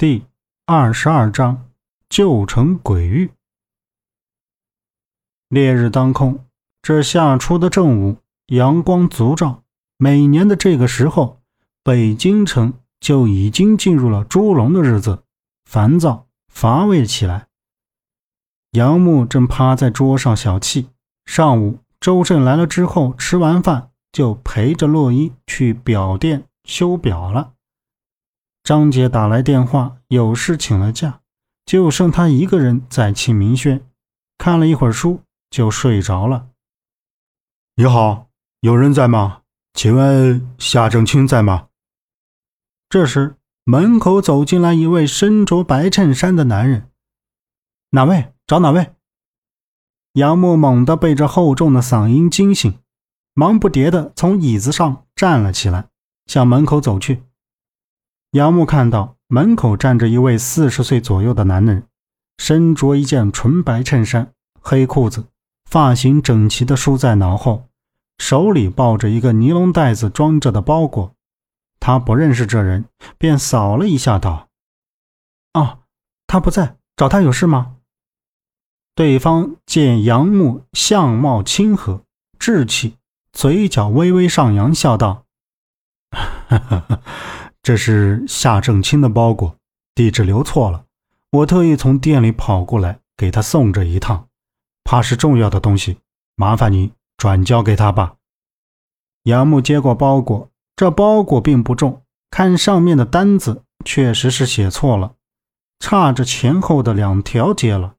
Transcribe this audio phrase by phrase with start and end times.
[0.00, 0.24] 第
[0.64, 1.68] 二十二章
[2.08, 3.32] 旧城鬼域。
[5.50, 6.46] 烈日当空，
[6.80, 8.16] 这夏初的正午，
[8.46, 9.62] 阳光足照。
[9.98, 11.42] 每年的这个时候，
[11.84, 15.22] 北京城就已经进入了猪笼的日子，
[15.66, 17.48] 烦躁乏味起来。
[18.70, 20.86] 杨木正趴在桌上小憩。
[21.26, 27.52] 上午，周震来了之后，吃完饭就陪着洛伊去表店修表了。
[28.62, 31.20] 张姐打来电话，有事请了假，
[31.64, 33.84] 就剩她一个人在庆明轩，
[34.38, 36.48] 看了一会儿书就睡着了。
[37.76, 38.28] 你好，
[38.60, 39.42] 有人在吗？
[39.72, 41.68] 请问夏正清在吗？
[42.88, 46.88] 这时门口走进来一位身着白衬衫的男人。
[47.90, 48.32] 哪位？
[48.46, 48.94] 找哪位？
[50.14, 52.78] 杨木猛地被这厚重的嗓音惊醒，
[53.32, 55.88] 忙不迭地从椅子上站了起来，
[56.26, 57.22] 向门口走去。
[58.32, 61.88] 杨木看到门口站着一位四十岁左右的男人，
[62.38, 65.26] 身着一件纯白衬衫、黑裤子，
[65.68, 67.64] 发型整齐地梳在脑后，
[68.18, 71.12] 手里抱着一个尼龙袋子装着的包裹。
[71.80, 72.84] 他不认识这人，
[73.18, 74.48] 便扫了一下，道
[75.54, 75.80] ：“哦，
[76.28, 77.78] 他不在，找他有事吗？”
[78.94, 82.04] 对方见杨木相貌亲和、
[82.38, 82.96] 稚气，
[83.32, 85.24] 嘴角微微上扬，笑道
[86.14, 87.02] ：“哈哈哈。”
[87.70, 89.56] 这是夏正清的包裹，
[89.94, 90.86] 地址留错了，
[91.30, 94.28] 我特意从店里跑过来给他送这一趟，
[94.82, 95.98] 怕是重要的东西，
[96.34, 98.16] 麻烦你转交给他吧。
[99.22, 105.14] 杨木接过包裹，这包裹并不重，看上面的单子确实是写错了，
[105.78, 107.94] 差着前后的两条街了。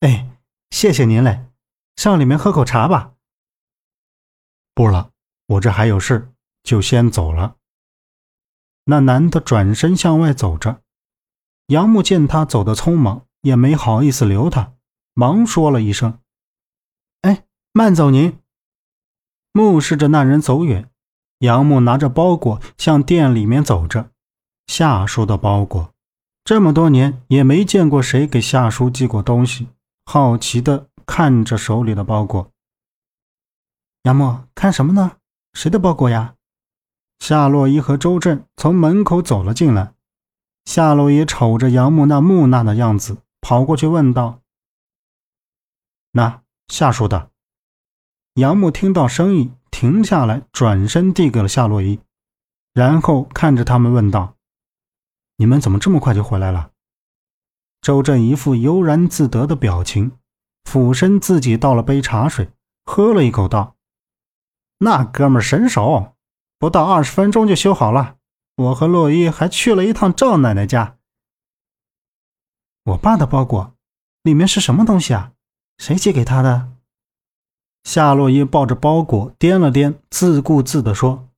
[0.00, 0.28] 哎，
[0.68, 1.46] 谢谢您嘞，
[1.96, 3.14] 上里面喝口茶吧。
[4.74, 5.08] 不了，
[5.46, 6.30] 我这还有事，
[6.62, 7.56] 就先走了。
[8.84, 10.82] 那男的转身向外走着，
[11.66, 14.72] 杨木见他走得匆忙，也没好意思留他，
[15.14, 16.18] 忙说了一声
[17.22, 18.38] ：“哎，慢走您。”
[19.54, 20.90] 目视着那人走远，
[21.38, 24.10] 杨木拿着包裹向店里面走着。
[24.66, 25.92] 夏叔的包裹，
[26.44, 29.68] 这么多年也没见过谁给夏叔寄过东西，
[30.06, 32.50] 好奇的看着手里的包裹。
[34.04, 35.12] 杨木看什么呢？
[35.52, 36.34] 谁的包裹呀？
[37.22, 39.94] 夏洛伊和周震从门口走了进来，
[40.64, 44.40] 夏洛伊瞅着杨木那木讷的样子，跑过去问道
[46.10, 47.30] ：“那夏叔的？”
[48.34, 52.00] 杨木听到声音，停下来，转身递给了夏洛伊，
[52.74, 54.34] 然后看着他们问道
[55.38, 56.72] ：“你们怎么这么快就回来了？”
[57.80, 60.18] 周震一副悠然自得的表情，
[60.64, 62.50] 俯身自己倒了杯茶水，
[62.84, 63.76] 喝了一口，道
[64.78, 66.08] ：“那哥们神手。”
[66.62, 68.18] 不到二十分钟就修好了。
[68.54, 70.96] 我和洛伊还去了一趟赵奶奶家。
[72.84, 73.74] 我爸的包裹
[74.22, 75.32] 里面是什么东西啊？
[75.78, 76.68] 谁寄给他的？
[77.82, 81.30] 夏洛伊抱着包裹掂了掂，自顾自地说：“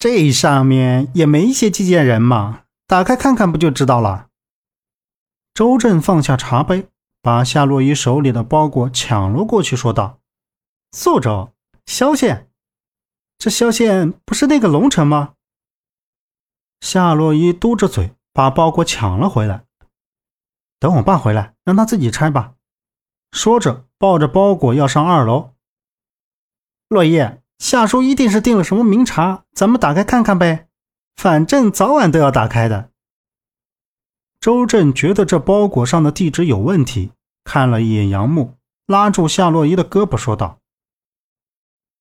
[0.00, 4.30] 这上面也没写寄件人嘛，打开看看不就知道了。”
[5.54, 6.88] 周震放下茶杯，
[7.20, 10.18] 把夏洛伊手里的包裹抢了过去，说道
[10.90, 11.52] ：“苏州
[11.86, 12.48] 萧县。”
[13.42, 15.34] 这萧县不是那个龙城吗？
[16.80, 19.64] 夏洛伊嘟着嘴，把包裹抢了回来。
[20.78, 22.54] 等我爸回来，让他自己拆吧。
[23.32, 25.54] 说着，抱着包裹要上二楼。
[26.86, 27.18] 洛伊，
[27.58, 30.68] 夏叔一定是订了什么名茶，咱们打开看看呗。
[31.16, 32.90] 反正早晚都要打开的。
[34.38, 37.10] 周震觉得这包裹上的地址有问题，
[37.42, 38.54] 看了一眼杨木，
[38.86, 40.60] 拉住夏洛伊的胳膊说道：“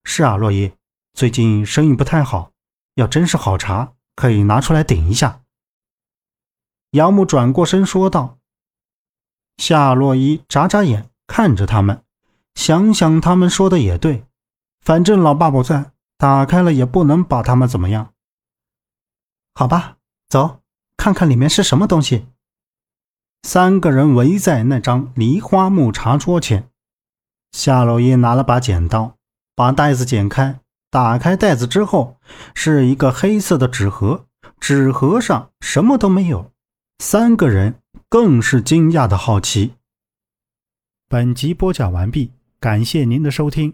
[0.06, 0.72] 是啊，洛伊。”
[1.14, 2.52] 最近生意不太好，
[2.96, 5.42] 要真是好茶，可以拿出来顶一下。
[6.92, 8.40] 杨木转过身说道。
[9.58, 12.04] 夏洛伊眨眨眼看着他们，
[12.56, 14.26] 想想他们说的也对，
[14.80, 18.14] 反正老爸不在，打开了也不能把他们怎么样。
[19.54, 19.98] 好吧，
[20.30, 20.62] 走，
[20.98, 22.26] 看看里面是什么东西。
[23.44, 26.70] 三个人围在那张梨花木茶桌前，
[27.52, 29.18] 夏洛伊拿了把剪刀，
[29.54, 30.61] 把袋子剪开。
[30.92, 32.18] 打开袋子之后，
[32.54, 34.26] 是一个黑色的纸盒，
[34.60, 36.52] 纸盒上什么都没有。
[37.00, 37.76] 三个人
[38.10, 39.76] 更是惊讶的好奇。
[41.08, 43.74] 本集播讲完毕，感谢您的收听。